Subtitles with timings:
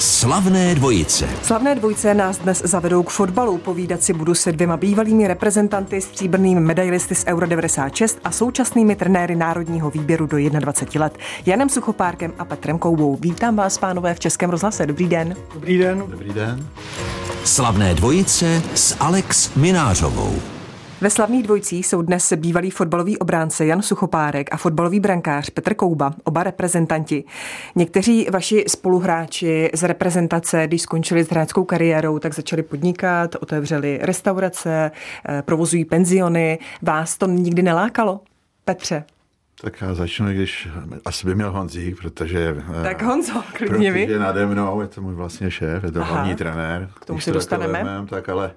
[0.00, 1.28] Slavné dvojice.
[1.42, 3.58] Slavné dvojice nás dnes zavedou k fotbalu.
[3.58, 9.36] Povídat si budu se dvěma bývalými reprezentanty, stříbrnými medailisty z Euro 96 a současnými trenéry
[9.36, 11.18] národního výběru do 21 let.
[11.46, 13.16] Janem Suchopárkem a Petrem Koubou.
[13.16, 14.86] Vítám vás, pánové, v Českém rozhlase.
[14.86, 15.36] Dobrý den.
[15.54, 16.04] Dobrý den.
[16.08, 16.66] Dobrý den.
[17.44, 20.59] Slavné dvojice s Alex Minářovou.
[21.02, 26.14] Ve slavných dvojcích jsou dnes bývalý fotbalový obránce Jan Suchopárek a fotbalový brankář Petr Kouba,
[26.24, 27.24] oba reprezentanti.
[27.76, 34.90] Někteří vaši spoluhráči z reprezentace, když skončili s hráčskou kariérou, tak začali podnikat, otevřeli restaurace,
[35.28, 36.58] eh, provozují penziony.
[36.82, 38.20] Vás to nikdy nelákalo?
[38.64, 39.04] Petře.
[39.60, 40.68] Tak já začnu, když
[41.04, 42.56] asi by měl Honzík, protože...
[42.80, 44.06] Eh, tak Honzo, klidně vy.
[44.06, 46.88] Protože nade mnou, je to můj vlastně šéf, je to Aha, hlavní trenér.
[47.00, 48.06] K tomu se dostaneme.
[48.08, 48.50] Tak ale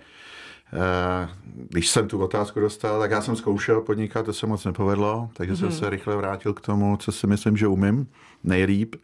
[1.69, 5.53] když jsem tu otázku dostal, tak já jsem zkoušel podnikat, to se moc nepovedlo, takže
[5.53, 5.57] mm-hmm.
[5.57, 5.77] jsem mhm.
[5.77, 8.07] se rychle vrátil k tomu, co si myslím, že umím
[8.43, 8.95] nejlíp.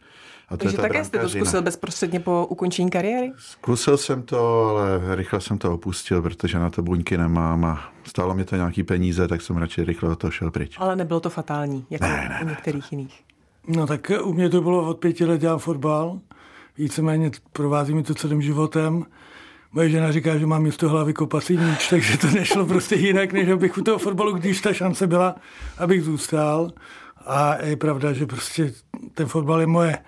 [0.48, 3.32] A to Takže také jste to zkusil bezprostředně po ukončení kariéry?
[3.38, 8.34] Zkusil jsem to, ale rychle jsem to opustil, protože na to buňky nemám a stálo
[8.34, 10.76] mi to nějaký peníze, tak jsem radši rychle od toho šel pryč.
[10.78, 12.98] Ale nebylo to fatální, jako ne, ne, u některých ne.
[12.98, 13.24] jiných.
[13.68, 16.18] No tak u mě to bylo od pěti let dělám fotbal,
[16.78, 19.04] víceméně provází mi to celým životem.
[19.72, 23.48] Moje žena říká, že mám místo hlavy kopací míč, takže to nešlo prostě jinak, než
[23.48, 25.34] abych u toho fotbalu, když ta šance byla,
[25.78, 26.70] abych zůstal.
[27.26, 28.72] A je pravda, že prostě
[29.14, 29.98] ten fotbal je moje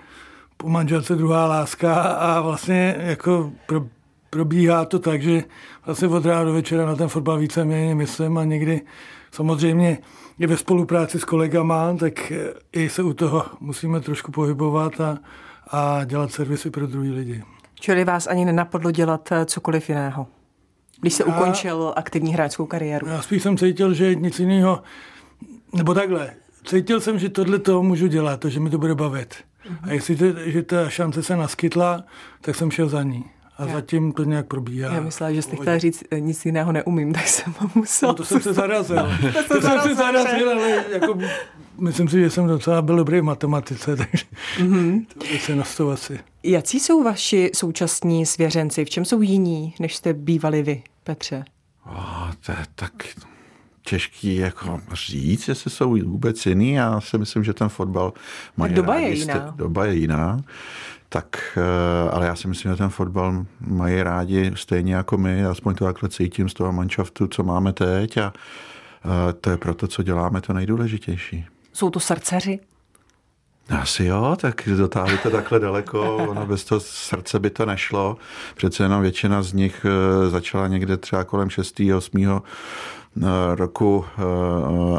[0.56, 3.86] po manželce druhá láska a vlastně jako pro,
[4.30, 5.44] probíhá to tak, že
[5.86, 8.80] vlastně od rána do večera na ten fotbal víceméně myslím a někdy
[9.32, 9.98] samozřejmě
[10.38, 12.32] je ve spolupráci s kolegama, tak
[12.72, 15.18] i se u toho musíme trošku pohybovat a,
[15.70, 17.42] a dělat servisy pro druhý lidi.
[17.82, 20.26] Čili vás ani nenapadlo dělat eh, cokoliv jiného,
[21.00, 23.06] když se já, ukončil aktivní hráčskou kariéru?
[23.08, 24.82] Já spíš jsem cítil, že nic jiného,
[25.72, 26.30] nebo takhle,
[26.64, 29.34] cítil jsem, že tohle to můžu dělat, to, že mi to bude bavit.
[29.34, 29.88] Mm-hmm.
[29.90, 32.04] A jestli to, že ta šance se naskytla,
[32.40, 33.24] tak jsem šel za ní.
[33.58, 33.72] A já.
[33.72, 34.94] zatím to nějak probíhá.
[34.94, 38.08] Já myslela, že jste chtěla říct, eh, nic jiného neumím, tak jsem musel.
[38.08, 39.08] No to jsem se zarazil.
[39.48, 41.18] to, to jsem se zarazil, ale jako,
[41.78, 44.24] myslím si, že jsem docela byl dobrý v matematice, takže
[44.58, 45.06] mm-hmm.
[45.18, 46.20] to by se na asi.
[46.42, 48.84] Jací jsou vaši současní svěřenci?
[48.84, 51.44] V čem jsou jiní, než jste bývali vy, Petře?
[51.86, 52.92] Oh, to je tak
[53.84, 56.72] těžký jako říct, jestli jsou vůbec jiný.
[56.72, 58.12] Já si myslím, že ten fotbal
[58.56, 59.54] má doba je jiná.
[59.56, 60.40] Doba je jiná.
[61.08, 65.74] Tak, eh, ale já si myslím, že ten fotbal mají rádi stejně jako my, aspoň
[65.74, 68.32] to takhle cítím z toho manšaftu, co máme teď a
[69.04, 71.46] eh, to je proto, co děláme, to nejdůležitější.
[71.72, 72.60] Jsou to srdceři?
[73.80, 78.16] Asi jo, tak dotáhli to takhle daleko, ono bez toho srdce by to nešlo.
[78.56, 81.80] Přece jenom většina z nich eh, začala někde třeba kolem 6.
[81.96, 82.42] 8.
[83.54, 84.04] roku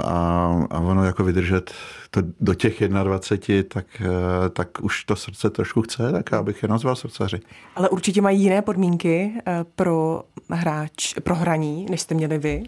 [0.04, 1.74] a, a ono jako vydržet
[2.12, 6.64] to do těch 21, tak, eh, tak už to srdce trošku chce, tak já bych
[6.64, 7.40] je nazval srdcaři.
[7.76, 12.64] Ale určitě mají jiné podmínky eh, pro hráč, pro hraní, než jste měli vy.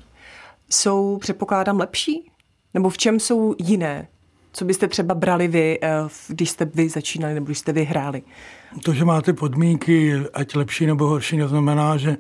[0.69, 2.31] Jsou, předpokládám, lepší?
[2.75, 4.07] Nebo v čem jsou jiné?
[4.53, 5.89] Co byste třeba brali vy, eh,
[6.27, 8.21] když jste vy začínali nebo když jste vy hráli?
[8.83, 12.17] To, že máte podmínky, ať lepší nebo horší, neznamená, že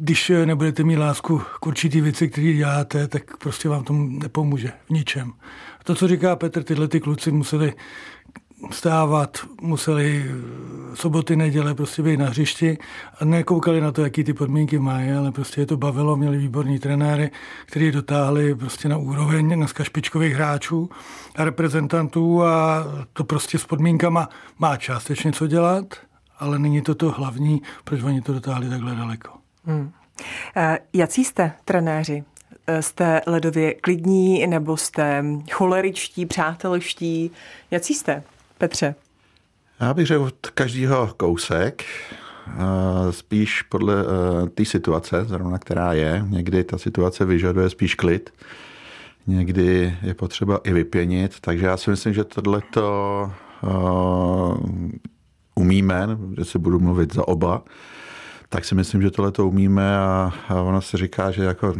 [0.00, 4.90] když nebudete mít lásku k určitý věci, které děláte, tak prostě vám to nepomůže v
[4.90, 5.32] ničem.
[5.84, 7.72] To, co říká Petr, tyhle ty kluci museli
[8.70, 10.30] stávat, museli
[10.94, 12.78] soboty, neděle prostě být na hřišti
[13.20, 16.78] a nekoukali na to, jaký ty podmínky mají, ale prostě je to bavilo, měli výborní
[16.78, 17.30] trenéry,
[17.66, 20.90] kteří dotáhli prostě na úroveň dneska špičkových hráčů
[21.36, 24.28] a reprezentantů a to prostě s podmínkama
[24.58, 25.84] má částečně co dělat,
[26.38, 29.30] ale není to to hlavní, proč oni to dotáhli takhle daleko.
[29.64, 29.92] Hmm.
[30.56, 32.24] Uh, jací jste trenéři?
[32.66, 37.30] Eh, jste ledově klidní nebo jste choleričtí, přátelští?
[37.70, 38.22] Jací jste,
[38.62, 38.94] Petře?
[39.80, 41.84] Já bych řekl od každého kousek,
[43.10, 43.94] spíš podle
[44.54, 46.24] té situace, zrovna která je.
[46.28, 48.34] Někdy ta situace vyžaduje spíš klid,
[49.26, 53.32] někdy je potřeba i vypěnit, takže já si myslím, že tohleto
[55.54, 56.08] umíme,
[56.38, 57.62] že si budu mluvit za oba,
[58.48, 61.74] tak si myslím, že tohle to umíme a, a ono se říká, že jako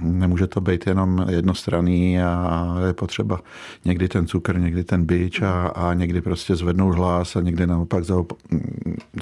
[0.00, 3.40] nemůže to být jenom jednostranný a je potřeba
[3.84, 8.04] někdy ten cukr, někdy ten byč a, a někdy prostě zvednout hlas a někdy naopak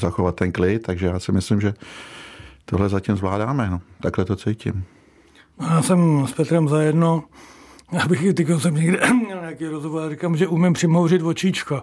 [0.00, 1.74] zachovat ten klid, takže já si myslím, že
[2.64, 3.80] tohle zatím zvládáme, no.
[4.00, 4.84] takhle to cítím.
[5.60, 7.24] Já jsem s Petrem zajedno,
[8.04, 11.82] abych teď jsem někde měl nějaký rozhovor říkám, že umím přimouřit očíčko,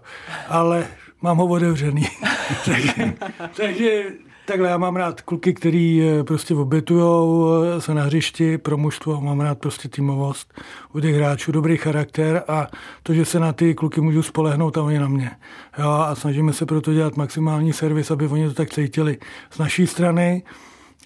[0.50, 0.88] ale
[1.22, 2.08] mám ho otevřený.
[2.66, 3.14] takže,
[3.58, 4.04] takže
[4.52, 9.22] takhle já mám rád kluky, který eh, prostě obětujou eh, se na hřišti pro mužstvo,
[9.22, 10.54] mám rád prostě týmovost
[10.94, 12.68] u těch hráčů, dobrý charakter a
[13.04, 15.32] to, že se na ty kluky můžu spolehnout a oni na mě.
[15.80, 19.18] Jo, a snažíme se proto dělat maximální servis, aby oni to tak cítili
[19.52, 20.44] z naší strany.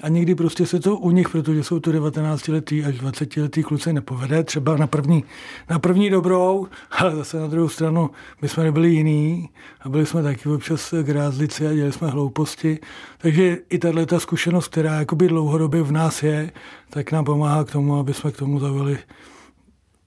[0.02, 3.64] A někdy prostě se to u nich, protože jsou to 19 letý až 20 letý
[3.64, 4.44] kluci, nepovede.
[4.44, 5.24] Třeba na první,
[5.70, 8.10] na první dobrou, ale zase na druhou stranu
[8.42, 9.50] my jsme nebyli jiný
[9.82, 12.80] a byli jsme taky občas grázlici a dělali jsme hlouposti.
[13.18, 16.52] Takže i tahle ta zkušenost, která jakoby dlouhodobě v nás je,
[16.90, 18.98] tak nám pomáhá k tomu, aby jsme k tomu zavili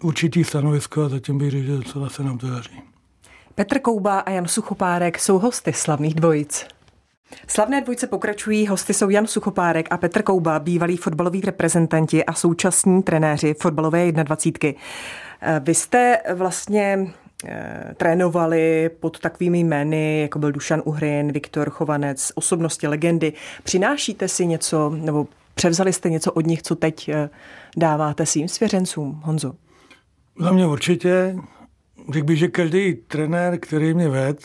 [0.03, 2.83] určitý stanovisko a zatím bych řekl, že docela se nám to daří.
[3.55, 6.67] Petr Kouba a Jan Suchopárek jsou hosty slavných dvojic.
[7.47, 13.03] Slavné dvojce pokračují, hosty jsou Jan Suchopárek a Petr Kouba, bývalí fotbaloví reprezentanti a současní
[13.03, 14.81] trenéři fotbalové 21.
[15.41, 17.07] Eh, vy jste vlastně
[17.45, 23.33] eh, trénovali pod takovými jmény, jako byl Dušan Uhrin, Viktor Chovanec, osobnosti, legendy.
[23.63, 27.31] Přinášíte si něco, nebo převzali jste něco od nich, co teď eh,
[27.77, 29.53] dáváte svým svěřencům, Honzo?
[30.41, 31.37] Za mě určitě.
[32.13, 34.41] Řekl bych, že každý trenér, který mě ved,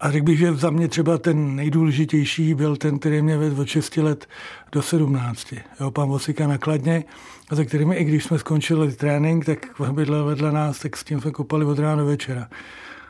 [0.00, 3.68] a řekl bych, že za mě třeba ten nejdůležitější byl ten, který mě vedl od
[3.68, 4.26] 6 let
[4.72, 5.54] do 17.
[5.80, 7.04] Jo, pan Vosika nakladně,
[7.50, 9.58] a za kterými, i když jsme skončili trénink, tak
[9.92, 12.48] bydlel vedle nás, tak s tím jsme kopali od rána do večera.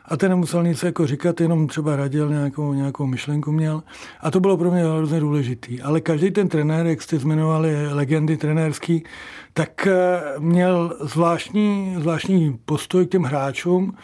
[0.05, 3.83] A ten nemusel nic jako říkat, jenom třeba radil, nějakou, nějakou myšlenku měl.
[4.21, 5.83] A to bylo pro mě hrozně důležitý.
[5.83, 9.05] Ale každý ten trenér, jak jste zmiňovali, legendy trenérský,
[9.53, 13.97] tak eh, měl zvláštní, zvláštní postoj k těm hráčům,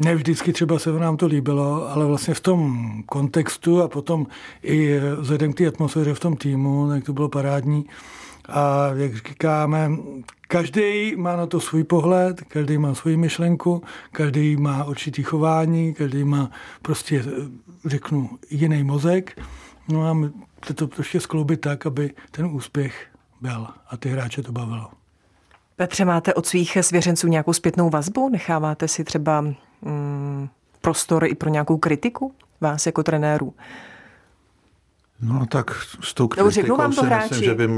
[0.00, 4.26] ne vždycky třeba se nám to líbilo, ale vlastně v tom kontextu a potom
[4.62, 7.86] i vzhledem k té atmosféře v tom týmu, tak to bylo parádní.
[8.48, 9.90] A jak říkáme,
[10.48, 13.82] každý má na to svůj pohled, každý má svoji myšlenku,
[14.12, 16.50] každý má určitý chování, každý má
[16.82, 17.24] prostě,
[17.84, 19.40] řeknu, jiný mozek.
[19.88, 20.16] No a
[20.74, 23.06] to prostě skloubit tak, aby ten úspěch
[23.40, 24.99] byl a ty hráče to bavilo.
[25.80, 28.28] Petře, máte od svých svěřenců nějakou zpětnou vazbu?
[28.28, 30.48] Necháváte si třeba mm,
[30.80, 33.54] prostor i pro nějakou kritiku vás jako trenéru?
[35.20, 37.28] No tak s tou kritikou vám to si hráči.
[37.28, 37.68] myslím, že by,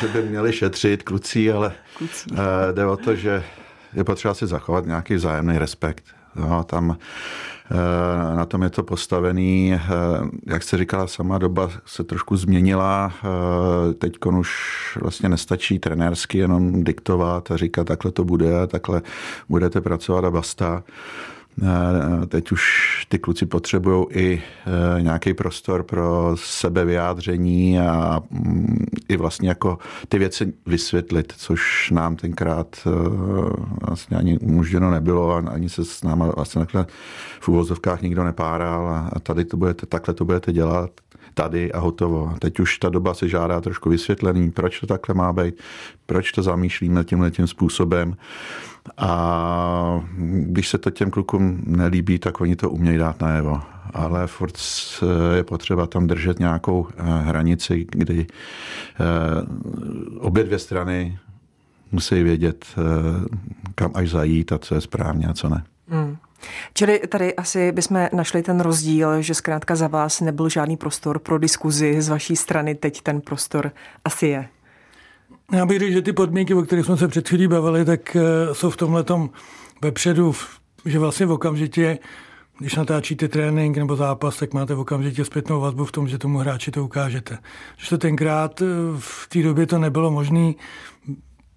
[0.00, 2.30] že by měli šetřit kluci, ale kluci.
[2.32, 3.44] Eh, jde o to, že
[3.92, 6.04] je potřeba si zachovat nějaký vzájemný respekt.
[6.38, 6.96] No, tam
[7.70, 9.74] eh, na tom je to postavený.
[9.74, 9.78] Eh,
[10.46, 13.12] jak jste říkala, sama doba se trošku změnila.
[13.98, 14.48] Teď už
[15.02, 19.02] vlastně nestačí trenérsky jenom diktovat a říkat, takhle to bude, takhle
[19.48, 20.82] budete pracovat a basta.
[21.62, 22.62] Eh, teď už
[23.08, 24.42] ty kluci potřebují i
[24.98, 29.78] eh, nějaký prostor pro sebevyjádření a mm, i vlastně jako
[30.08, 32.90] ty věci vysvětlit, což nám tenkrát eh,
[33.86, 36.86] vlastně ani umožněno nebylo a ani se s náma vlastně takhle
[37.40, 40.90] v úvozovkách nikdo nepáral a tady to budete, takhle to budete dělat
[41.34, 42.34] tady a hotovo.
[42.38, 45.54] Teď už ta doba se žádá trošku vysvětlený, proč to takhle má být,
[46.06, 48.16] proč to zamýšlíme tímhle tím způsobem.
[48.96, 53.60] A když se to těm klukům nelíbí, tak oni to umějí dát najevo.
[53.94, 54.58] Ale furt
[55.36, 59.04] je potřeba tam držet nějakou eh, hranici, kdy eh,
[60.18, 61.18] obě dvě strany
[61.92, 62.82] musí vědět, eh,
[63.74, 65.64] kam až zajít a co je správně a co ne.
[65.88, 66.16] Hmm.
[66.74, 71.38] Čili tady asi bychom našli ten rozdíl, že zkrátka za vás nebyl žádný prostor pro
[71.38, 73.72] diskuzi z vaší strany, teď ten prostor
[74.04, 74.48] asi je.
[75.52, 78.54] Já bych řekl, že ty podmínky, o kterých jsme se před chvílí bavili, tak eh,
[78.54, 79.04] jsou v tomhle
[79.82, 80.34] vepředu,
[80.84, 81.98] že vlastně v okamžitě,
[82.58, 86.38] když natáčíte trénink nebo zápas, tak máte v okamžitě zpětnou vazbu v tom, že tomu
[86.38, 87.38] hráči to ukážete.
[87.76, 88.64] Že to tenkrát eh,
[88.98, 90.52] v té době to nebylo možné,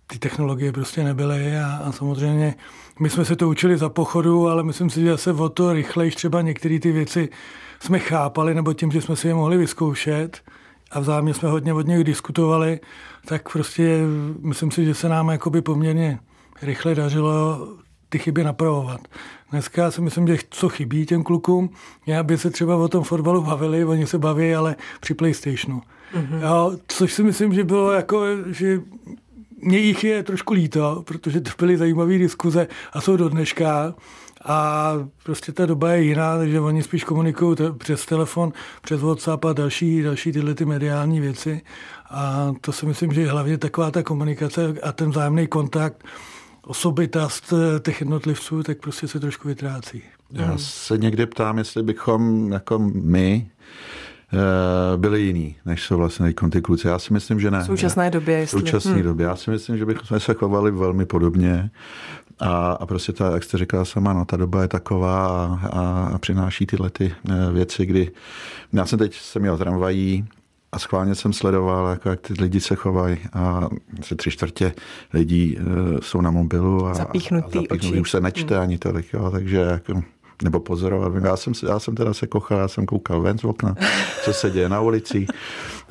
[0.08, 2.56] ty technologie prostě nebyly a, a samozřejmě
[3.00, 6.12] my jsme se to učili za pochodu, ale myslím si, že se o to rychleji
[6.12, 7.30] třeba některé ty věci
[7.80, 10.42] jsme chápali, nebo tím, že jsme si je mohli vyzkoušet
[10.92, 12.80] a vzájemně jsme hodně od nich diskutovali,
[13.25, 14.00] tak prostě
[14.42, 16.20] myslím si, že se nám jakoby poměrně
[16.62, 17.68] rychle dařilo
[18.10, 19.01] ty chyby napravovat.
[19.51, 21.70] Dneska si myslím, že co chybí těm klukům,
[22.06, 25.82] je, aby se třeba o tom fotbalu bavili, oni se baví, ale při PlayStationu.
[26.16, 26.42] Mm-hmm.
[26.42, 28.82] Jo, což si myslím, že bylo jako, že
[29.62, 33.94] mě jich je trošku líto, protože to byly zajímavé diskuze a jsou do dneška.
[34.45, 34.93] A
[35.24, 40.01] prostě ta doba je jiná, takže oni spíš komunikují přes telefon, přes WhatsApp a další,
[40.01, 41.62] další tyhle ty mediální věci.
[42.10, 46.03] A to si myslím, že je hlavně taková ta komunikace a ten vzájemný kontakt,
[46.62, 50.03] osobitost těch jednotlivců, tak prostě se trošku vytrácí.
[50.31, 53.51] Já se někdy ptám, jestli bychom jako my
[54.33, 56.88] Eh, byli jiný, než jsou vlastně ty kluci.
[56.88, 57.60] Já si myslím, že ne.
[57.60, 58.57] V současné době, jestli...
[58.57, 59.03] V současné hmm.
[59.03, 59.25] době.
[59.25, 61.69] Já si myslím, že bychom se chovali velmi podobně
[62.41, 66.10] A, a prostě ta, jak jste říkala sama, no, ta doba je taková a, a,
[66.13, 68.12] a přináší tyhle ty eh, věci, kdy
[68.74, 70.27] já jsem teď jsem měl tramvají,
[70.71, 73.69] a schválně jsem sledoval, jako jak ty lidi se chovají a
[74.00, 74.74] asi tři čtvrtě
[75.13, 78.01] lidí uh, jsou na mobilu a, zapíchnutý, a zapíchnutý oči.
[78.01, 78.63] už se nečte hmm.
[78.63, 80.03] ani tolik, jo, takže jako,
[80.43, 81.13] nebo pozorovat.
[81.24, 83.75] Já jsem, já jsem teda se kochal, já jsem koukal ven z okna,
[84.24, 85.25] co se děje na ulici,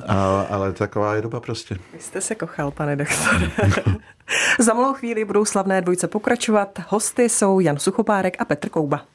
[0.07, 1.77] a, ale taková je doba prostě.
[1.93, 3.51] Vy jste se kochal, pane doktore.
[4.59, 6.79] Za malou chvíli budou slavné dvojce pokračovat.
[6.87, 9.05] Hosty jsou Jan Suchopárek a Petr Kouba.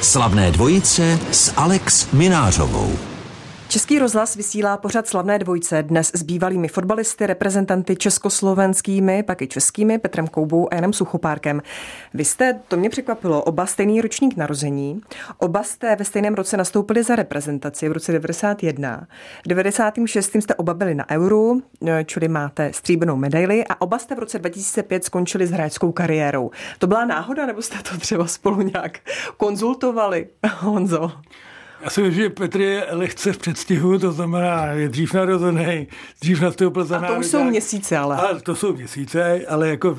[0.00, 3.15] Slavné dvojice s Alex Minářovou.
[3.76, 9.98] Český rozhlas vysílá pořad slavné dvojce dnes s bývalými fotbalisty, reprezentanty československými, pak i českými,
[9.98, 11.62] Petrem Koubou a Janem Suchopárkem.
[12.14, 15.00] Vy jste, to mě překvapilo, oba stejný ročník narození.
[15.38, 19.06] Oba jste ve stejném roce nastoupili za reprezentaci v roce 91.
[19.44, 20.34] V 96.
[20.34, 21.62] jste oba byli na Euru,
[22.06, 26.50] čili máte stříbrnou medaili a oba jste v roce 2005 skončili s hráčskou kariérou.
[26.78, 28.98] To byla náhoda, nebo jste to třeba spolu nějak
[29.36, 30.26] konzultovali,
[30.58, 31.12] Honzo?
[31.80, 35.88] Já si myslím, že Petr je lehce v předstihu, to znamená, je dřív narozený,
[36.20, 38.16] dřív nastoupil za A to už jsou měsíce, ale.
[38.16, 39.96] A to jsou měsíce, ale jako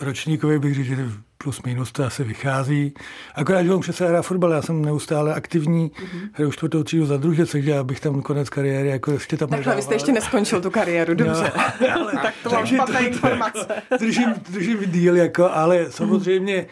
[0.00, 2.94] ročníkově bych řekl, že plus minus to asi vychází.
[3.34, 6.28] Akorát, že on přece hrá fotbal, já jsem neustále aktivní, mm-hmm.
[6.32, 9.76] hraju čtvrtou třídu za druže, takže já bych tam konec kariéry jako ještě tam Takhle,
[9.76, 11.52] vy jste ještě neskončil tu kariéru, no, dobře.
[11.80, 13.66] No, ale, tak to mám špatné informace.
[13.98, 16.66] držím, držím díl, jako, ale samozřejmě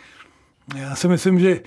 [0.77, 1.61] já si myslím, že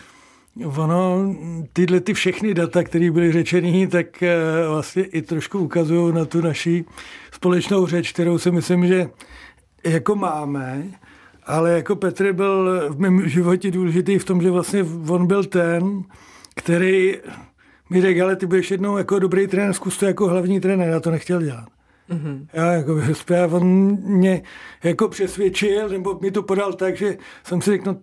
[0.64, 1.36] Ono,
[1.74, 4.38] tyhle ty všechny data, které byly řečený, tak eh,
[4.70, 6.86] vlastně i trošku ukazují na tu naši
[7.32, 9.10] společnou řeč, kterou si myslím, že
[9.84, 10.84] jako máme,
[11.46, 16.04] ale jako Petr byl v mém životě důležitý v tom, že vlastně on byl ten,
[16.56, 17.16] který
[17.90, 21.00] mi řekl, ale ty budeš jednou jako dobrý trenér, zkus to jako hlavní trenér, já
[21.00, 21.68] to nechtěl dělat.
[22.10, 22.48] Mm-hmm.
[22.54, 23.02] Já jako
[23.52, 24.42] on mě
[24.84, 27.98] jako přesvědčil, nebo mi to podal tak, že jsem si řekl, no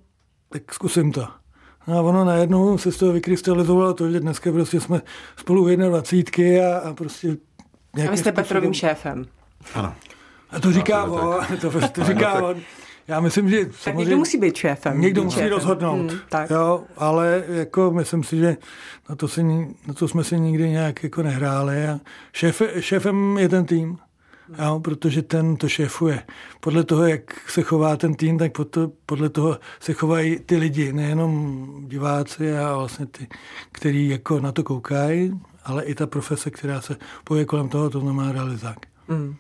[0.49, 1.42] tak zkusím to.
[1.87, 5.01] A ono najednou se z toho vykrystalizovalo to, že dneska prostě jsme
[5.37, 7.37] spolu 21 a, a prostě...
[8.07, 9.27] A vy jste Petrovým šéfem.
[9.75, 9.95] Ano.
[10.51, 12.57] A to říká on, to, to říká on.
[13.09, 15.01] Já myslím, že tak někdo musí být šéfem.
[15.01, 15.51] Někdo musí šéfem.
[15.51, 16.11] rozhodnout.
[16.11, 16.51] Hmm, tak.
[16.51, 18.57] Jo, ale jako myslím si, že
[19.09, 19.43] na to, si,
[19.87, 21.89] na to jsme si nikdy nějak jako nehráli.
[21.89, 22.01] A
[22.33, 23.99] šéf, šéfem je ten tým
[24.59, 26.23] jo, protože ten to šéfuje.
[26.61, 28.53] Podle toho, jak se chová ten tým, tak
[29.07, 33.29] podle toho se chovají ty lidi, nejenom diváci a vlastně ty,
[33.73, 38.01] který jako na to koukají, ale i ta profese, která se poje kolem toho, to
[38.01, 38.79] znamená realizák.
[39.09, 39.35] Mm.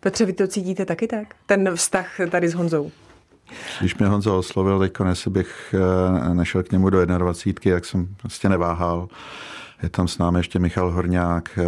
[0.00, 1.34] Petře, vy to cítíte taky tak?
[1.46, 2.90] Ten vztah tady s Honzou?
[3.80, 8.08] Když mě Honzo oslovil, teď konec bych eh, nešel k němu do 21, jak jsem
[8.16, 9.08] prostě neváhal.
[9.82, 11.64] Je tam s námi ještě Michal Horňák, eh,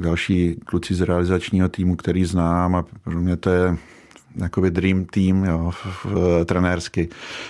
[0.00, 3.76] další kluci z realizačního týmu, který znám a pro mě to je
[4.36, 5.72] jakoby dream team jo,
[6.44, 7.08] trenérsky.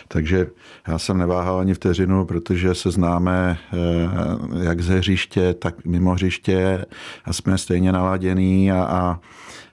[0.08, 0.46] Takže
[0.88, 6.84] já jsem neváhal ani vteřinu, protože se známe eh, jak ze hřiště, tak mimo hřiště
[7.24, 9.20] a jsme stejně naladěný a, a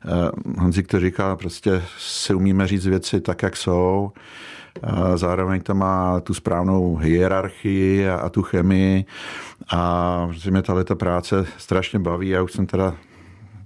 [0.05, 4.11] eh, Honzik to říká, prostě si umíme říct věci tak, jak jsou.
[5.15, 9.05] Zároveň to má tu správnou hierarchii a, a tu chemii.
[9.71, 12.29] A že mě tahle práce strašně baví.
[12.29, 12.95] Já už jsem teda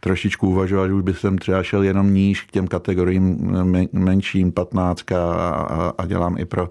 [0.01, 3.51] trošičku uvažoval, že už bych jsem třeba šel jenom níž k těm kategoriím
[3.93, 6.69] menším, 15 a, a, a dělám i pro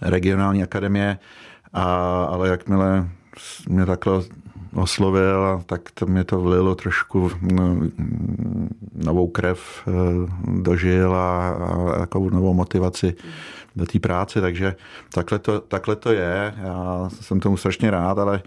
[0.00, 1.18] regionální akademie.
[1.72, 1.84] A,
[2.24, 3.08] ale jakmile
[3.68, 4.22] mě takhle
[4.74, 7.76] oslovil, tak to mě to vlilo trošku no,
[8.94, 9.92] novou krev eh,
[10.46, 13.14] dožil a, a jako novou motivaci
[13.76, 14.76] do té práce, takže
[15.14, 16.54] takhle to, takhle to je.
[16.62, 18.42] Já jsem tomu strašně rád, ale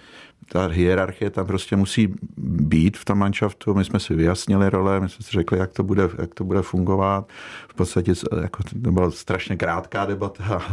[0.52, 3.74] ta hierarchie tam prostě musí být v tom manšaftu.
[3.74, 6.62] My jsme si vyjasnili role, my jsme si řekli, jak to bude, jak to bude
[6.62, 7.28] fungovat.
[7.68, 10.64] V podstatě jako, to byla strašně krátká debata, a,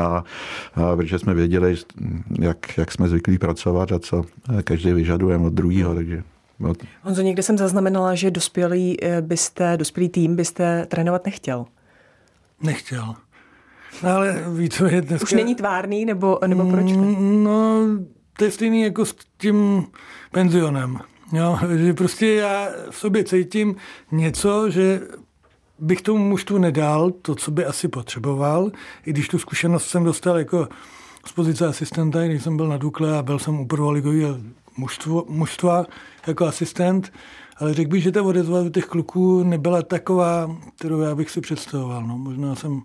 [0.00, 0.24] a,
[0.74, 1.76] a, protože jsme věděli,
[2.40, 4.24] jak, jak jsme zvyklí pracovat a co
[4.64, 5.94] každý vyžadujeme od druhého.
[5.94, 6.22] Takže
[7.02, 11.66] Honzo, někde jsem zaznamenala, že dospělý eh, byste, dospělý tým byste trénovat nechtěl.
[12.62, 13.14] Nechtěl.
[14.02, 15.24] No ale ví, co je dneska...
[15.24, 16.92] Už není tvárný, nebo, nebo proč?
[16.92, 17.86] Mm, no,
[18.36, 19.86] to je stejný jako s tím
[20.32, 20.98] penzionem.
[21.32, 23.76] Jo, že prostě já v sobě cítím
[24.12, 25.00] něco, že
[25.78, 28.72] bych tomu mužstvu nedal to, co by asi potřeboval,
[29.06, 30.68] i když tu zkušenost jsem dostal jako
[31.26, 34.38] z pozice asistenta, když jsem byl na Dukle a byl jsem u prvoligového
[34.76, 35.86] mužstva, mužstva
[36.26, 37.12] jako asistent,
[37.56, 42.06] ale řekl bych, že ta odezva těch kluků nebyla taková, kterou já bych si představoval.
[42.06, 42.82] No, možná jsem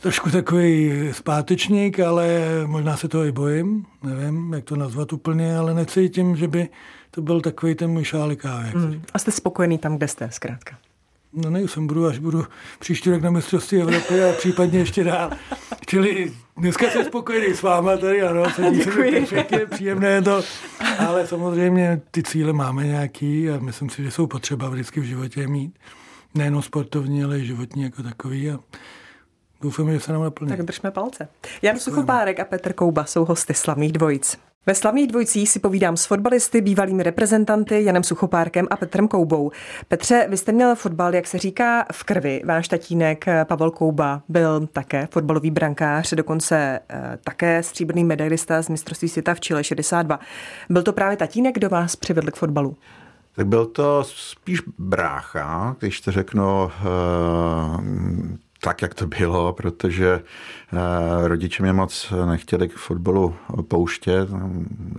[0.00, 3.86] trošku takový zpátečník, ale možná se toho i bojím.
[4.02, 6.68] Nevím, jak to nazvat úplně, ale necítím, že by
[7.10, 9.02] to byl takový ten můj šálek Mm.
[9.14, 10.76] A jste spokojený tam, kde jste, zkrátka?
[11.32, 12.44] No nejsem, budu až budu
[12.78, 15.30] příští rok na mistrovství Evropy a případně ještě dál.
[15.86, 18.90] Čili dneska jsem spokojený s váma tady, ano, sedí se
[19.26, 20.42] pěkně, příjemné je to,
[21.06, 25.46] ale samozřejmě ty cíle máme nějaký a myslím si, že jsou potřeba vždycky v životě
[25.46, 25.78] mít.
[26.34, 28.58] Nejenom sportovní, ale i životní jako takový a
[29.60, 30.48] doufám, že se nám naplní.
[30.48, 31.28] Tak držme palce.
[31.62, 34.38] Jan Suchopárek a Petr Kouba jsou hosty slavných dvojic.
[34.68, 39.50] Ve slavných dvojcích si povídám s fotbalisty, bývalými reprezentanty Janem Suchopárkem a Petrem Koubou.
[39.88, 42.42] Petře, vy jste měl fotbal, jak se říká, v krvi.
[42.44, 49.08] Váš tatínek Pavel Kouba byl také fotbalový brankář, dokonce eh, také stříbrný medailista z mistrovství
[49.08, 50.20] světa v Chile 62.
[50.70, 52.76] Byl to právě tatínek, kdo vás přivedl k fotbalu?
[53.32, 56.78] Tak byl to spíš brácha, když to řeknu eh,
[58.60, 60.20] tak, jak to bylo, protože
[60.72, 63.34] eh, rodiče mě moc nechtěli k fotbalu
[63.68, 64.28] pouštět.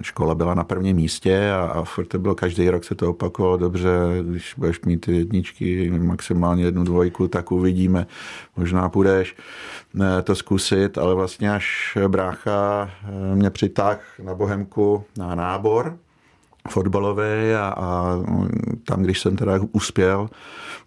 [0.01, 3.57] Škola byla na prvním místě a, a furt to bylo každý rok se to opakovalo
[3.57, 3.89] dobře,
[4.21, 8.07] když budeš mít ty jedničky, maximálně jednu dvojku, tak uvidíme,
[8.57, 9.35] možná půjdeš
[10.01, 15.97] eh, to zkusit, ale vlastně až brácha eh, mě přitáhl na Bohemku na nábor,
[16.67, 18.17] fotbalové a, a
[18.85, 20.29] tam, když jsem teda uspěl,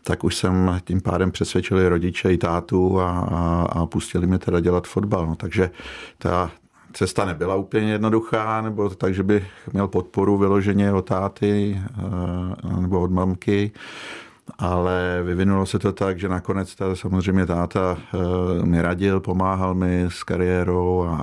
[0.05, 4.61] tak už jsem tím pádem přesvědčil rodiče i tátu a, a, a pustili mě teda
[4.61, 5.26] dělat fotbal.
[5.26, 5.71] No, takže
[6.19, 6.50] ta
[6.93, 13.00] cesta nebyla úplně jednoduchá, nebo tak, že bych měl podporu vyloženě od táty eh, nebo
[13.00, 13.73] od mamky,
[14.59, 20.07] ale vyvinulo se to tak, že nakonec ta, samozřejmě táta eh, mi radil, pomáhal mi
[20.09, 21.17] s kariérou a,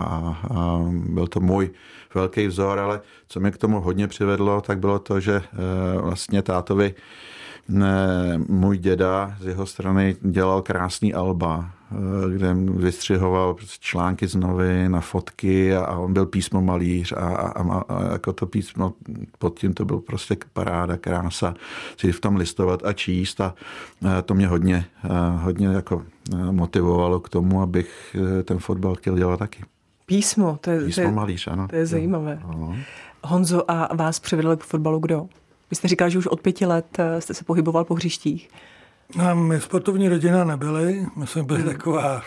[0.51, 1.69] a byl to můj
[2.15, 6.41] velký vzor, ale co mě k tomu hodně přivedlo, tak bylo to, že eh, vlastně
[6.41, 6.93] tátovi
[8.47, 11.95] můj děda z jeho strany dělal krásný alba, eh,
[12.35, 17.83] kde vystřihoval články z novin na fotky a, on byl písmo malíř a, a, a,
[17.89, 18.93] a jako to písmo
[19.39, 21.53] pod tím to byl prostě paráda, krása,
[21.97, 23.55] si v tom listovat a číst a
[24.05, 24.85] eh, to mě hodně,
[25.35, 26.03] hodně jako
[26.51, 29.63] motivovalo k tomu, abych ten fotbal chtěl dělat taky.
[30.05, 31.67] Písmo, to je, Písmo to je, malíř, ano.
[31.67, 32.39] To je zajímavé.
[32.43, 32.75] Ano.
[33.23, 35.27] Honzo, a vás přivedl k fotbalu kdo?
[35.69, 38.49] Vy jste říkal, že už od pěti let eh, jste se pohyboval po hřištích.
[39.15, 41.69] No, my sportovní rodina nebyli, my jsme byli hmm.
[41.69, 42.21] taková,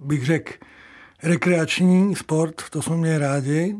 [0.00, 0.52] bych řekl,
[1.22, 3.76] rekreační sport, to jsme měli rádi.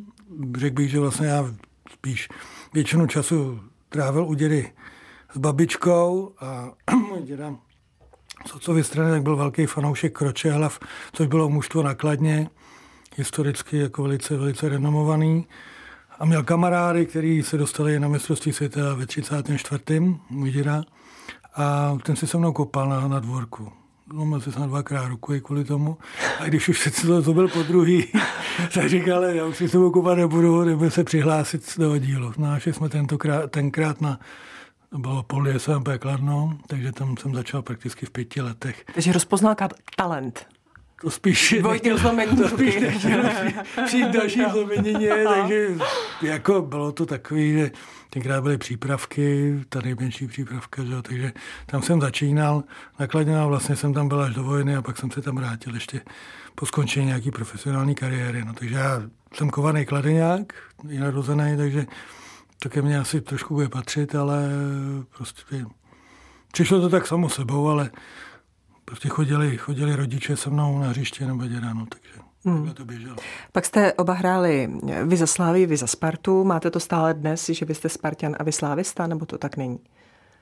[0.59, 1.55] Řekl bych, že vlastně já
[1.93, 2.29] spíš
[2.75, 4.73] většinu času trávil u dědy
[5.35, 6.73] s babičkou a
[7.09, 7.55] můj děda
[8.47, 10.79] z otcovy strany tak byl velký fanoušek Kročehlav,
[11.13, 12.51] což bylo mužstvo nakladně
[13.17, 15.47] historicky jako velice, velice renomovaný.
[16.21, 20.01] A měl kamarády, kteří se dostali na mistrovství světa ve 34.
[20.31, 20.83] můj děda.
[21.55, 23.73] A ten si se mnou kopal na, na dvorku.
[24.13, 25.99] Zlomil se snad dvakrát ruku kvůli tomu.
[26.41, 28.13] A když už se to, byl po druhý,
[28.75, 32.33] tak říkal, já už si s tebou kopat nebudu, nebo se přihlásit do oddílu.
[32.39, 34.21] No a jsme tentokrát, tenkrát na
[34.91, 38.85] to bylo pol SMP Kladno, takže tam jsem začal prakticky v pěti letech.
[38.95, 39.57] Takže rozpoznal
[39.97, 40.47] talent
[41.03, 41.55] to spíš...
[41.61, 42.77] Dvojitým zlomením to spíš
[43.87, 45.69] přijít další zlomenině, takže
[46.23, 47.71] jako bylo to takový, že
[48.11, 51.03] tenkrát byly přípravky, ta nejmenší přípravka, že?
[51.03, 51.33] takže
[51.67, 52.65] tam jsem začínal,
[52.99, 55.75] nakladně a vlastně jsem tam byl až do vojny a pak jsem se tam vrátil
[55.75, 56.01] ještě
[56.55, 58.45] po skončení nějaký profesionální kariéry.
[58.45, 59.03] No, takže já
[59.35, 60.53] jsem kovaný kladeňák,
[60.89, 61.87] je narozený, takže
[62.63, 64.49] to ke mně asi trošku bude patřit, ale
[65.17, 65.65] prostě
[66.53, 67.91] přišlo to tak samo sebou, ale
[68.91, 72.11] prostě chodili, chodili rodiče se mnou na hřiště nebo děda, no, takže
[72.45, 72.71] hmm.
[72.75, 73.17] to běželo.
[73.53, 74.71] Pak jste oba hráli
[75.05, 76.45] vy za Slávy, vy za Spartu.
[76.45, 79.79] Máte to stále dnes, že vy jste Spartan a vy Slávista, nebo to tak není?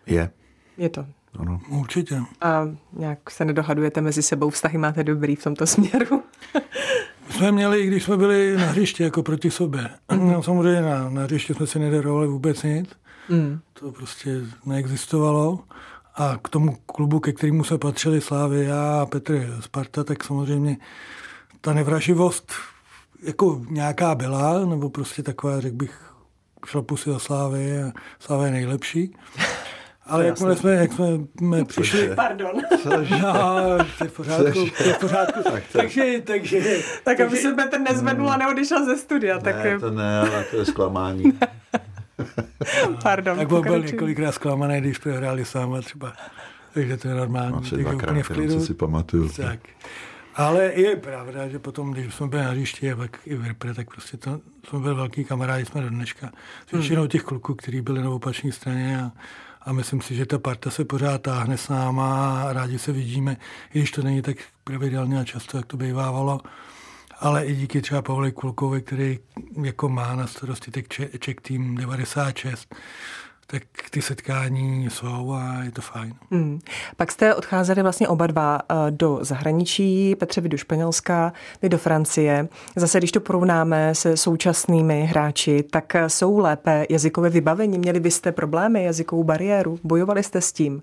[0.06, 0.30] Je.
[0.78, 1.06] Je to.
[1.38, 1.60] Ano.
[1.68, 2.22] Určitě.
[2.40, 6.22] A nějak se nedohadujete mezi sebou, vztahy máte dobrý v tomto směru?
[7.30, 9.90] jsme měli, když jsme byli na hřišti jako proti sobě.
[10.12, 10.32] Mm.
[10.32, 12.90] No, samozřejmě na, na hřišti jsme si nedarovali vůbec nic.
[13.28, 13.60] Mm.
[13.72, 15.58] To prostě neexistovalo.
[16.18, 20.76] A k tomu klubu, ke kterému se patřili Slávy, já a Petr Sparta, tak samozřejmě
[21.60, 22.52] ta nevraživost
[23.22, 26.12] jako nějaká byla, nebo prostě taková, řekl bych,
[26.66, 29.16] šlapu si za Slávy a Slávy je nejlepší.
[30.06, 31.06] Ale jakmile jsme, jak jsme,
[31.38, 32.14] jsme přišli...
[32.14, 32.52] Pardon.
[33.22, 33.34] No,
[33.98, 34.70] to je v pořádku.
[34.78, 35.42] To je v pořádku.
[35.42, 35.78] tak, to...
[35.78, 36.78] takže, takže...
[37.04, 39.36] Tak aby se Petr nezvednul a neodešel ze studia.
[39.36, 39.80] Ne, tak...
[39.80, 41.32] to ne, ale to je zklamání.
[43.02, 46.12] Pardon, tak byl několikrát zklamaný, když prohráli sám třeba.
[46.74, 47.56] Takže to je normální.
[47.56, 48.60] Asi dvakrát, v klidu.
[48.60, 49.28] si pamatuju.
[49.28, 49.60] Tak.
[50.34, 53.74] Ale je pravda, že potom, když jsme byli na hřišti a pak i v repre,
[53.74, 56.30] tak prostě to, jsme byli velký kamarádi, jsme do dneška.
[56.66, 59.12] S většinou těch kluků, kteří byli na opačné straně a,
[59.62, 63.36] a myslím si, že ta parta se pořád táhne s náma a rádi se vidíme,
[63.74, 66.40] i když to není tak pravidelně a často, jak to bývávalo
[67.20, 69.18] ale i díky třeba Pavli Kulkovi, který
[69.62, 70.86] jako má na starosti teď
[71.18, 72.74] Czech Team 96,
[73.50, 76.14] tak ty setkání jsou a je to fajn.
[76.30, 76.58] Hmm.
[76.96, 81.78] Pak jste odcházeli vlastně oba dva eh, do zahraničí, Petře vy do Španělska, vy do
[81.78, 82.48] Francie.
[82.76, 87.78] Zase, když to porovnáme se současnými hráči, tak jsou lépe jazykově vybavení.
[87.78, 89.78] Měli byste problémy, jazykovou bariéru?
[89.84, 90.82] Bojovali jste s tím?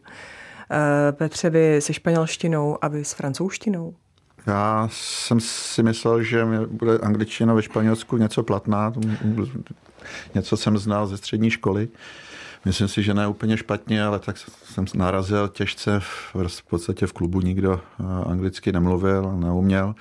[0.72, 3.94] Eh, Petře, vy se španělštinou a vy s francouzštinou?
[4.48, 8.94] Já jsem si myslel, že bude angličtina ve Španělsku něco platná.
[10.36, 11.88] Něco jsem znal ze střední školy.
[12.66, 16.00] Myslím si, že ne úplně špatně, ale tak jsem narazil těžce.
[16.00, 19.96] V podstatě v klubu nikdo eh, anglicky nemluvil, neuměl.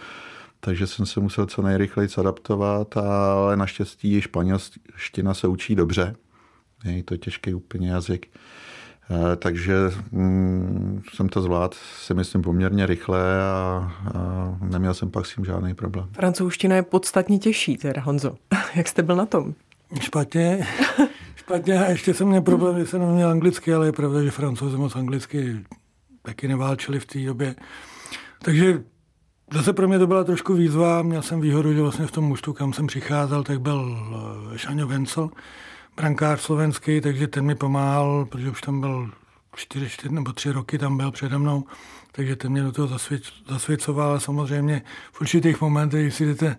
[0.61, 6.15] Takže jsem se musel co nejrychleji adaptovat, ale naštěstí španělština se učí dobře.
[6.85, 8.27] Je to těžký úplně jazyk.
[9.11, 9.75] Eh, takže
[10.13, 15.45] mm, jsem to zvládl, si myslím, poměrně rychle a, a neměl jsem pak s tím
[15.45, 16.09] žádný problém.
[16.13, 18.35] Francouzština je podstatně těžší, teda Honzo.
[18.75, 19.55] Jak jste byl na tom?
[20.01, 20.67] Špatně.
[21.37, 24.77] Špatně a ještě jsem měl problém, že jsem neměl anglicky, ale je pravda, že francouzi
[24.77, 25.65] moc anglicky
[26.23, 27.55] taky neválčili v té době.
[28.43, 28.83] Takže
[29.53, 31.03] zase pro mě to byla trošku výzva.
[31.03, 33.99] Měl jsem výhodu, že vlastně v tom mužstvu, kam jsem přicházel, tak byl
[34.55, 35.31] eh, Šaňo Vencel,
[35.97, 39.11] brankář slovenský, takže ten mi pomáhal, protože už tam byl
[39.57, 41.65] čtyři, čtyři nebo tři roky tam byl přede mnou,
[42.13, 46.57] takže ten mě do toho zasvěc, zasvěcoval a samozřejmě v určitých momentech, když si jdete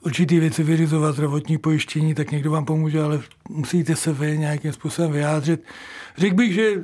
[0.00, 5.12] určitý věci vyřizovat, zdravotní pojištění, tak někdo vám pomůže, ale musíte se vy nějakým způsobem
[5.12, 5.64] vyjádřit.
[6.16, 6.82] Řekl bych, že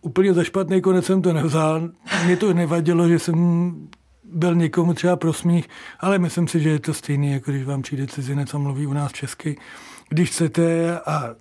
[0.00, 1.90] úplně za špatný konec jsem to nevzal.
[2.24, 3.72] Mě to nevadilo, že jsem
[4.32, 5.68] byl někomu třeba pro smích,
[6.00, 8.92] ale myslím si, že je to stejný, jako když vám přijde cizinec a mluví u
[8.92, 9.56] nás česky.
[10.08, 11.34] Když chcete a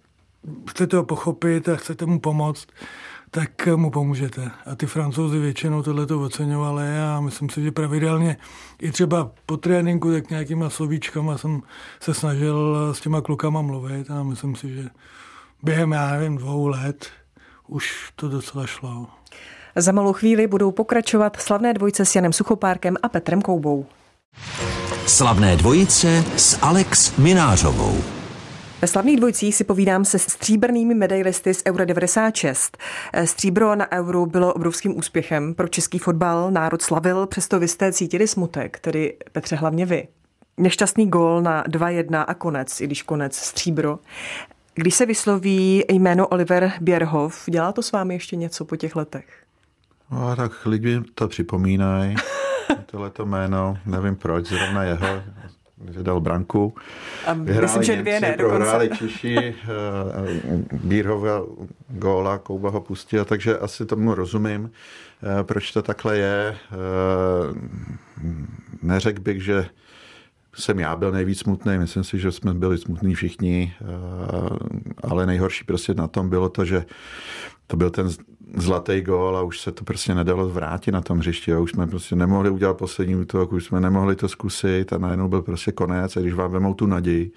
[0.70, 2.68] chcete ho pochopit a chcete mu pomoct,
[3.32, 4.52] tak mu pomůžete.
[4.66, 8.38] A ty francouzi většinou tohleto oceňovali a myslím si, že pravidelně
[8.82, 11.62] i třeba po tréninku tak nějakýma slovíčkama jsem
[12.00, 14.90] se snažil s těma klukama mluvit a myslím si, že
[15.64, 17.08] během, já nevím, dvou let
[17.68, 19.08] už to docela šlo.
[19.76, 23.86] Za malou chvíli budou pokračovat slavné dvojice s Janem Suchopárkem a Petrem Koubou.
[25.06, 28.17] Slavné dvojice s Alex Minářovou.
[28.82, 32.78] Ve slavných dvojcích si povídám se stříbrnými medailisty z Euro 96.
[33.26, 38.28] Stříbro na Euro bylo obrovským úspěchem pro český fotbal, národ slavil, přesto vy jste cítili
[38.28, 40.08] smutek, tedy Petře hlavně vy.
[40.58, 44.00] Nešťastný gól na 2-1 a konec, i když konec stříbro.
[44.76, 49.26] Když se vysloví jméno Oliver Bierhoff, dělá to s vámi ještě něco po těch letech?
[50.12, 52.16] No, tak lidi to připomínají,
[52.86, 55.08] tohleto jméno, nevím proč, zrovna jeho,
[55.92, 56.74] že dal branku.
[57.26, 59.54] A myslím, že dvě ne, prohráli Češi, eh,
[60.84, 61.42] Bírhova
[61.90, 66.58] góla, Kouba ho pustil, takže asi tomu rozumím, eh, proč to takhle je.
[66.72, 66.78] Eh,
[68.82, 69.66] neřekl bych, že
[70.56, 73.74] jsem já byl nejvíc smutný, myslím si, že jsme byli smutní všichni,
[75.04, 76.86] ale nejhorší prostě na tom bylo to, že
[77.68, 78.10] to byl ten
[78.56, 81.54] zlatý gól a už se to prostě nedalo vrátit na tom hřišti.
[81.54, 85.28] A už jsme prostě nemohli udělat poslední útok, už jsme nemohli to zkusit a najednou
[85.28, 86.18] byl prostě konec.
[86.18, 87.32] A když vám vemou tu naději,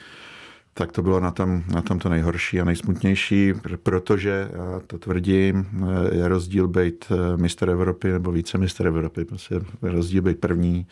[0.75, 3.53] tak to bylo na tom, na tom to nejhorší a nejsmutnější,
[3.93, 5.67] protože, já to tvrdím,
[6.13, 9.25] je rozdíl být eh, mistr Evropy nebo více mistr Evropy.
[9.25, 10.87] Prostě rozdíl být první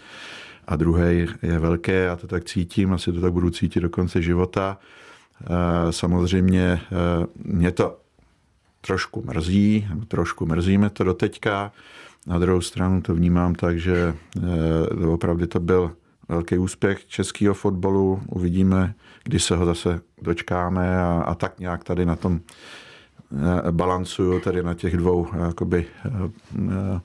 [0.67, 4.23] a druhý je velké a to tak cítím, asi to tak budu cítit do konce
[4.23, 4.79] života.
[5.43, 7.99] Eh, samozřejmě eh, mě to
[8.89, 11.73] trošku mrzí, trošku mrzíme to doteďka.
[12.27, 14.15] Na druhou stranu to vnímám tak, že
[15.03, 15.93] eh, opravdu to byl
[16.29, 18.23] velký úspěch českého fotbalu.
[18.27, 24.41] Uvidíme, kdy se ho zase dočkáme a, a tak nějak tady na tom eh, balancuju,
[24.41, 27.01] tady na těch dvou jakoby, eh,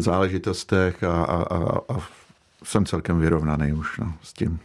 [0.00, 2.00] záležitostech a, a, a, a
[2.64, 4.58] jsem celkem vyrovnaný už no, s tím.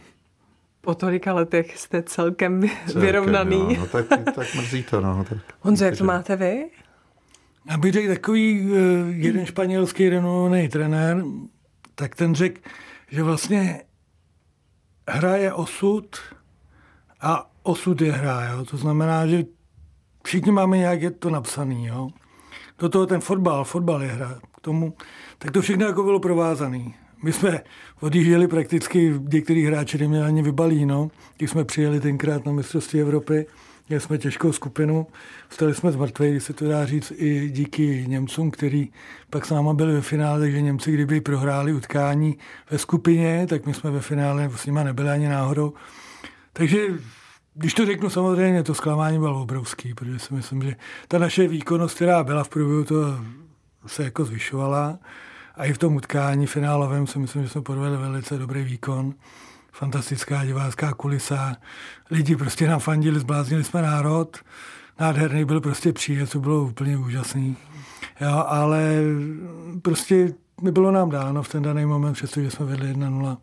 [0.80, 3.74] Po tolika letech jste celkem, celkem vyrovnaný.
[3.74, 5.00] Jo, no, tak, tak mrzí to.
[5.00, 5.38] No, tak.
[5.60, 6.70] Honzo, jak to máte vy?
[7.70, 11.24] Já bych řekl takový eh, jeden španělský renomovaný trenér,
[11.94, 12.60] tak ten řekl,
[13.10, 13.82] že vlastně
[15.08, 16.16] hra je osud
[17.20, 18.44] a osud je hra.
[18.44, 18.64] Jo?
[18.64, 19.44] To znamená, že
[20.24, 21.86] všichni máme nějak je to napsaný.
[21.86, 22.10] Jo?
[22.78, 24.40] Do toho ten fotbal, fotbal je hra.
[24.56, 24.94] K tomu,
[25.38, 26.92] tak to všechno jako bylo provázané.
[27.22, 27.60] My jsme
[28.00, 31.10] odjížděli prakticky, některý hráči neměli ani vybalí, no.
[31.36, 33.46] Když jsme přijeli tenkrát na mistrovství Evropy,
[33.88, 35.06] měli jsme těžkou skupinu,
[35.50, 38.88] stali jsme z mrtvej, se to dá říct, i díky Němcům, který
[39.30, 42.38] pak s náma byli ve finále, takže Němci, kdyby prohráli utkání
[42.70, 45.72] ve skupině, tak my jsme ve finále s nimi nebyli ani náhodou.
[46.52, 46.86] Takže
[47.54, 50.76] když to řeknu samozřejmě, to zklamání bylo obrovský, protože si myslím, že
[51.08, 52.96] ta naše výkonnost, která byla v průběhu, to
[53.86, 54.98] se jako zvyšovala.
[55.60, 59.14] A i v tom utkání finálovém si myslím, že jsme podvedli velice dobrý výkon.
[59.72, 61.56] Fantastická divácká kulisa.
[62.10, 64.38] Lidi prostě nám fandili, zbláznili jsme národ.
[65.00, 67.56] nádherný, byl prostě příjezd, to bylo úplně úžasný.
[68.20, 69.02] Jo, ale
[69.82, 73.36] prostě nebylo nám dáno v ten daný moment, přestože jsme vedli 1-0.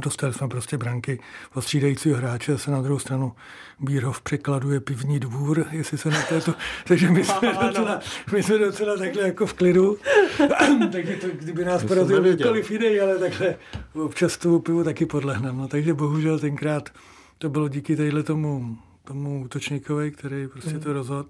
[0.00, 1.20] Dostali jsme prostě branky
[1.54, 3.32] od střídajícího hráče, se na druhou stranu
[3.80, 6.54] Bírhov překladuje pivní dvůr, jestli se na této...
[6.88, 8.00] Takže my jsme, docela,
[8.32, 9.98] my jsme docela takhle jako v klidu.
[10.92, 13.56] takže to, kdyby nás porazil kdokoliv jiný, ale takhle
[13.92, 15.58] občas tomu pivu taky podlehneme.
[15.58, 16.90] No, takže bohužel tenkrát
[17.38, 21.28] to bylo díky tadyhle tomu, tomu útočníkovi, který prostě to rozhodl.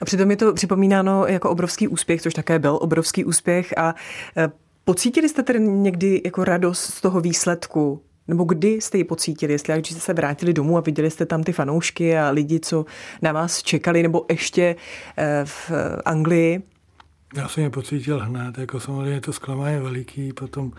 [0.00, 3.94] A přitom je to připomínáno jako obrovský úspěch, což také byl obrovský úspěch a
[4.36, 4.50] e,
[4.84, 8.02] Pocítili jste tedy někdy jako radost z toho výsledku?
[8.28, 9.52] Nebo kdy jste ji pocítili?
[9.52, 12.84] Jestli když jste se vrátili domů a viděli jste tam ty fanoušky a lidi, co
[13.22, 14.76] na vás čekali, nebo ještě
[15.18, 15.70] e, v
[16.04, 16.62] Anglii?
[17.36, 20.72] Já jsem je pocítil hned, jako samozřejmě to zklamání veliký, potom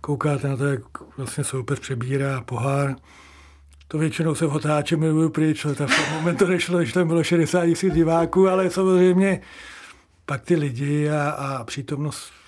[0.00, 0.82] koukáte na to, jak
[1.16, 2.96] vlastně soupeř přebírá pohár,
[3.88, 7.66] to většinou se otáčím, nebudu pryč, ale v moment to nešlo, že tam bylo 60
[7.66, 9.40] tisíc diváků, ale samozřejmě
[10.26, 12.39] pak ty lidi a, a přítomnost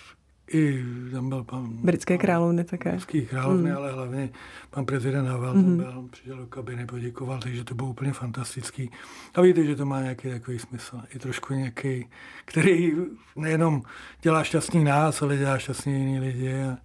[0.53, 1.69] i tam byl pan...
[1.69, 2.91] Britské královny také.
[2.91, 3.77] Britský královny, mm.
[3.77, 4.31] ale hlavně
[4.71, 5.77] pan prezident Havel mm.
[5.77, 8.91] byl, přišel do kabiny, poděkoval, takže to bylo úplně fantastický.
[9.35, 11.01] A víte, že to má nějaký takový smysl.
[11.15, 12.07] I trošku nějaký,
[12.45, 12.93] který
[13.37, 13.83] nejenom
[14.23, 16.63] dělá šťastný nás, ale dělá šťastný jiný lidi.
[16.63, 16.79] A,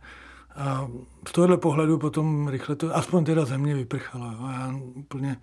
[0.56, 0.88] a
[1.27, 4.36] z tohohle pohledu potom rychle to, aspoň teda země vyprchala.
[4.39, 5.38] A já úplně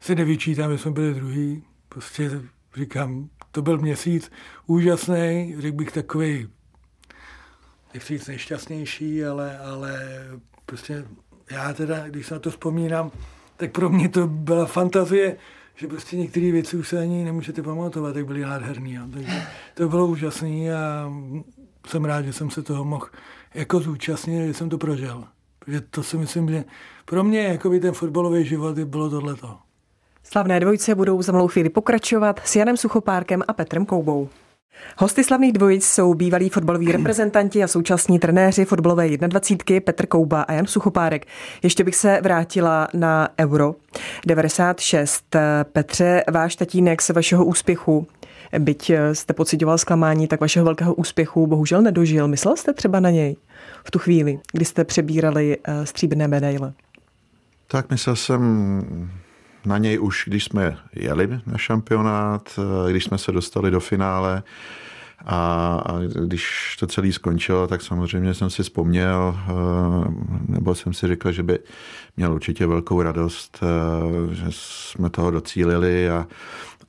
[0.00, 1.62] si nevyčítám, že jsme byli druhý.
[1.88, 2.30] Prostě
[2.76, 4.32] říkám, to byl měsíc
[4.66, 6.48] úžasný, řekl bych takový,
[7.94, 10.00] nechci říct nejšťastnější, ale, ale
[10.66, 11.04] prostě
[11.50, 13.10] já teda, když se na to vzpomínám,
[13.56, 15.36] tak pro mě to byla fantazie,
[15.74, 18.98] že prostě některé věci už se ani nemůžete pamatovat, jak byly nádherný.
[19.12, 19.42] Takže
[19.74, 21.12] to bylo úžasné a
[21.86, 23.06] jsem rád, že jsem se toho mohl
[23.54, 25.24] jako zúčastnit, že jsem to prožil.
[25.58, 26.64] Protože to si myslím, že
[27.04, 29.58] pro mě jako by ten fotbalový život bylo tohleto.
[30.22, 34.28] Slavné dvojce budou za malou chvíli pokračovat s Janem Suchopárkem a Petrem Koubou.
[34.98, 39.80] Hosty slavných dvojic jsou bývalí fotbaloví reprezentanti a současní trenéři fotbalové 21.
[39.80, 41.26] Petr Kouba a Jan Suchopárek.
[41.62, 43.74] Ještě bych se vrátila na Euro
[44.26, 45.36] 96.
[45.72, 48.06] Petře, váš tatínek se vašeho úspěchu
[48.58, 52.28] byť eh, jste pocitoval zklamání, tak vašeho velkého úspěchu bohužel nedožil.
[52.28, 53.36] Myslel jste třeba na něj
[53.84, 56.72] v tu chvíli, kdy jste přebírali eh, stříbrné medaile?
[57.66, 59.10] Tak myslel jsem
[59.66, 64.42] na něj už, když jsme jeli na šampionát, eh, když jsme se dostali do finále
[65.26, 65.36] a,
[65.86, 69.38] a když to celé skončilo, tak samozřejmě jsem si vzpomněl,
[70.48, 71.58] nebo jsem si řekl, že by
[72.16, 73.60] měl určitě velkou radost,
[74.32, 76.26] že jsme toho docílili a,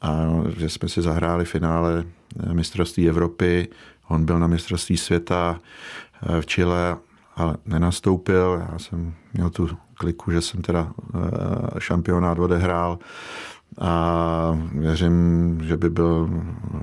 [0.04, 3.68] a že jsme si zahráli finále eh, mistrovství Evropy.
[4.08, 6.98] On byl na mistrovství světa eh, v Chile,
[7.36, 8.66] ale nenastoupil.
[8.72, 11.20] Já jsem měl tu kliku, že jsem teda eh,
[11.80, 13.00] šampionát odehrál
[13.82, 16.30] a věřím, že by byl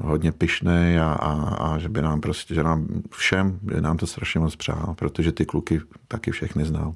[0.02, 4.06] hodně pišný a, a, a že by nám prostě, že nám všem, by nám to
[4.06, 6.94] strašně moc přál, protože ty kluky taky všechny znal.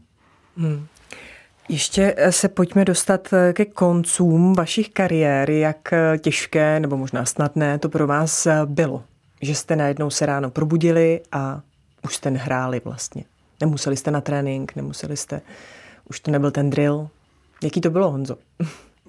[0.57, 0.87] Hmm.
[1.69, 5.51] Ještě eh, se pojďme dostat eh, ke koncům vašich kariér.
[5.51, 9.03] Jak těžké nebo možná snadné to pro vás bylo?
[9.43, 11.61] Že jste najednou se ráno probudili a
[12.05, 13.25] už jste nehráli vlastně.
[13.61, 15.41] Nemuseli jste na trénink, nemuseli jste,
[16.11, 17.09] už to nebyl ten drill.
[17.63, 18.37] Jaký to bylo, Honzo?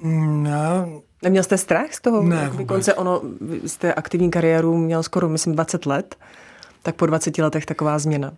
[0.03, 2.23] No, Neměl jste strach z toho?
[2.23, 3.21] Ne, konce ono,
[3.65, 6.15] jste aktivní kariéru měl skoro, myslím, 20 let,
[6.83, 8.33] tak po 20 letech taková změna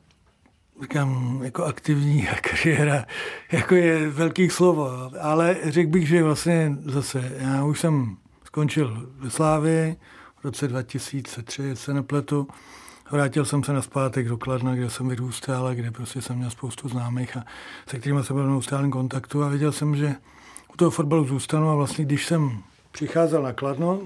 [0.82, 3.06] říkám, jako aktivní kariéra,
[3.52, 9.30] jako je velký slovo, ale řekl bych, že vlastně zase, já už jsem skončil ve
[9.30, 9.96] Slávě
[10.42, 12.48] v roce 2003, se nepletu,
[13.12, 16.90] Vrátil jsem se na zpátek do Kladna, kde jsem vyrůstal, kde prostě jsem měl spoustu
[16.90, 17.44] známých a
[17.88, 20.16] se kterými jsem byl v neustálém kontaktu a viděl jsem, že
[20.74, 24.02] u toho fotbalu zůstanu a vlastně když jsem přicházel na Kladno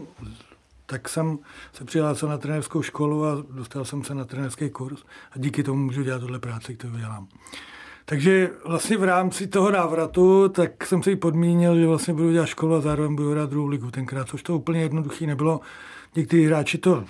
[0.92, 1.40] tak jsem
[1.74, 5.84] se přihlásil na trenérskou školu a dostal jsem se na trenérský kurz a díky tomu
[5.84, 7.28] můžu dělat tohle práci, kterou dělám.
[8.06, 12.76] Takže vlastně v rámci toho návratu, tak jsem si podmínil, že vlastně budu dělat školu
[12.76, 15.60] a zároveň budu hrát druhou ligu tenkrát, což to úplně jednoduchý nebylo.
[16.16, 17.04] Někteří hráči to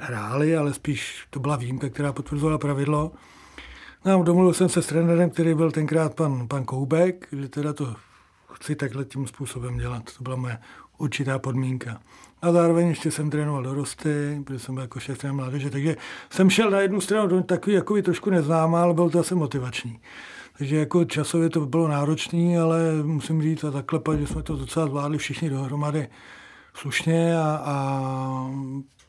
[0.00, 3.12] hráli, ale spíš to byla výjimka, která potvrzovala pravidlo.
[4.04, 7.94] No, domluvil jsem se s trenérem, který byl tenkrát pan, pan Koubek, že teda to
[8.52, 10.02] chci takhle tím způsobem dělat.
[10.18, 10.58] To byla moje
[10.98, 12.00] určitá podmínka.
[12.42, 15.96] A zároveň ještě jsem trénoval dorosty, protože jsem byl jako šéf mládeže, takže
[16.30, 20.00] jsem šel na jednu stranu do takový jako trošku neznámá, ale byl to asi motivační.
[20.58, 24.86] Takže jako časově to bylo náročné, ale musím říct a zaklepat, že jsme to docela
[24.86, 26.08] zvládli všichni dohromady
[26.74, 28.50] slušně a, a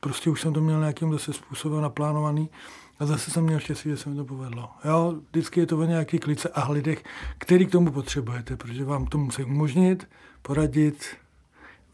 [0.04, 2.50] prostě už jsem to měl nějakým zase způsobem naplánovaný.
[3.00, 4.70] A zase jsem měl štěstí, že se mi to povedlo.
[4.86, 7.04] Jo, vždycky je to o nějaký klice a lidech,
[7.38, 10.08] který k tomu potřebujete, protože vám to musí umožnit,
[10.42, 11.06] poradit,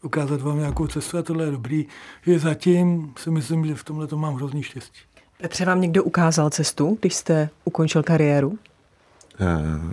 [0.02, 1.86] ukázat vám nějakou cestu a tohle je dobrý.
[2.26, 5.00] Že zatím si myslím, že v tomhle to mám hrozný štěstí.
[5.40, 8.58] Petře, vám někdo ukázal cestu, když jste ukončil kariéru?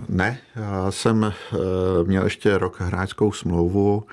[0.08, 1.32] Ne, já jsem
[2.06, 4.04] měl ještě rok hráčskou smlouvu,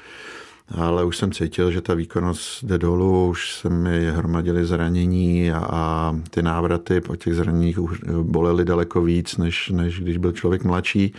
[0.74, 5.68] ale už jsem cítil, že ta výkonnost jde dolů, už se mi hromadily zranění a,
[5.70, 10.64] a ty návraty po těch zraněních už bolely daleko víc, než, než když byl člověk
[10.64, 11.14] mladší.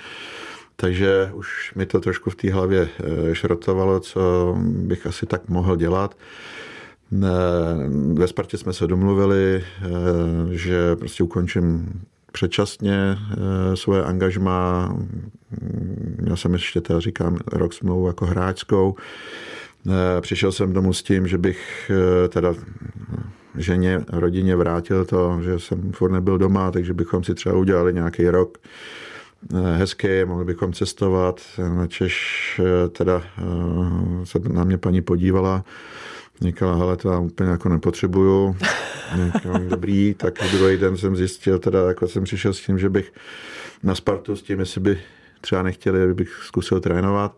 [0.77, 5.77] Takže už mi to trošku v té hlavě eh, šrotovalo, co bych asi tak mohl
[5.77, 6.17] dělat.
[8.13, 9.89] Ve Spartě jsme se domluvili, eh,
[10.51, 12.01] že prostě ukončím
[12.35, 14.89] předčasně eh, svoje angažma.
[16.21, 18.97] Měl jsem ještě, teda říkám, rok smlouvu jako hráčskou.
[20.21, 21.91] Přišel jsem domů s tím, že bych
[22.29, 22.55] teda
[23.57, 28.29] ženě, rodině vrátil to, že jsem furt nebyl doma, takže bychom si třeba udělali nějaký
[28.29, 28.59] rok
[29.53, 31.41] Eh, hezké, mohli bychom cestovat.
[31.89, 35.65] Češ eh, teda eh, se na mě paní podívala,
[36.41, 38.57] říkala, hele, to já úplně jako nepotřebuju.
[39.25, 43.13] Říkala, dobrý, tak druhý den jsem zjistil, teda jako jsem přišel s tím, že bych
[43.83, 44.99] na Spartu s tím, jestli by
[45.41, 47.37] třeba nechtěli, abych zkusil trénovat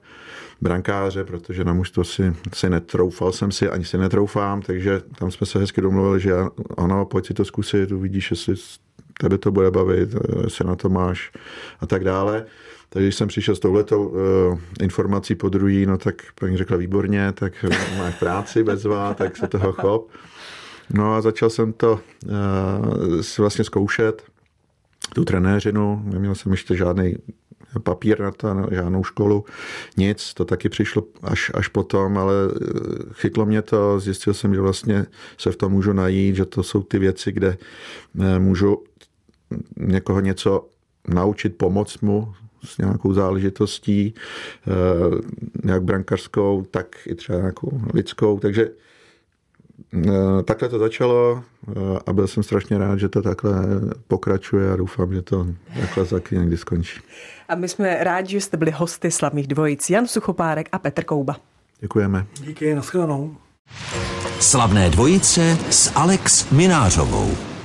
[0.60, 5.46] brankáře, protože na mužstvo si, si netroufal jsem si, ani si netroufám, takže tam jsme
[5.46, 6.32] se hezky domluvili, že
[6.76, 8.54] ano, pojď si to zkusit, uvidíš, jestli
[9.20, 11.32] tebe to bude bavit, eh, se na to máš
[11.80, 12.46] a tak dále.
[12.88, 17.32] Takže když jsem přišel s touhletou uh, informací po druhý, no tak paní řekla výborně,
[17.32, 17.64] tak
[17.98, 20.10] máš práci bezvá, tak se toho chop.
[20.90, 24.22] No a začal jsem to uh, vlastně zkoušet,
[25.14, 27.16] tu trenéřinu, neměl jsem ještě žádný
[27.82, 29.44] papír na to, žádnou školu,
[29.96, 32.34] nic, to taky přišlo až, až potom, ale
[33.12, 35.06] chytlo mě to, zjistil jsem, že vlastně
[35.38, 37.56] se v tom můžu najít, že to jsou ty věci, kde
[38.38, 38.84] můžu
[39.76, 40.66] někoho něco
[41.08, 48.38] naučit, pomoct mu s nějakou záležitostí, eh, jak brankařskou, tak i třeba nějakou lidskou.
[48.38, 48.68] Takže
[50.08, 51.72] eh, takhle to začalo eh,
[52.06, 53.62] a byl jsem strašně rád, že to takhle
[54.08, 55.46] pokračuje a doufám, že to
[55.80, 57.00] takhle taky někdy skončí.
[57.48, 61.36] A my jsme rádi, že jste byli hosty slavných dvojic Jan Suchopárek a Petr Kouba.
[61.80, 62.26] Děkujeme.
[62.40, 63.36] Díky, nashledanou.
[64.40, 67.55] Slavné dvojice s Alex Minářovou.